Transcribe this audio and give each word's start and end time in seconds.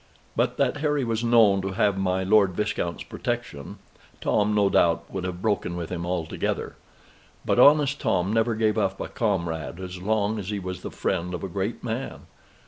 But 0.35 0.57
that 0.57 0.77
Harry 0.77 1.03
was 1.03 1.23
known 1.23 1.61
to 1.61 1.73
have 1.73 1.95
my 1.95 2.23
Lord 2.23 2.53
Viscount's 2.53 3.03
protection, 3.03 3.77
Tom 4.19 4.55
no 4.55 4.67
doubt 4.67 5.03
would 5.11 5.23
have 5.25 5.43
broken 5.43 5.75
with 5.75 5.91
him 5.91 6.07
altogether. 6.07 6.75
But 7.45 7.59
honest 7.59 7.99
Tom 8.01 8.33
never 8.33 8.55
gave 8.55 8.79
up 8.79 8.99
a 8.99 9.07
comrade 9.07 9.79
as 9.79 10.01
long 10.01 10.39
as 10.39 10.49
he 10.49 10.57
was 10.57 10.81
the 10.81 10.89
friend 10.89 11.35
of 11.35 11.43
a 11.43 11.47
great 11.47 11.83
man. 11.83 12.21